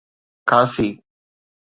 خاصي 0.49 0.87